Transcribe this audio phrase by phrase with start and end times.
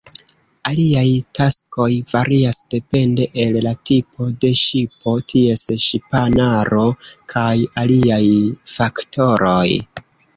[0.67, 6.87] Aliaj taskoj varias depende el la tipo de ŝipo, ties ŝipanaro,
[7.35, 8.23] kaj aliaj
[8.77, 9.67] faktoroj.